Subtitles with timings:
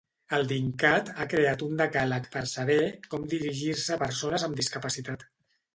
[0.35, 2.81] El DinCat ha creat un decàleg per saber
[3.13, 5.33] com dirigir-se a persones amb discapacitat.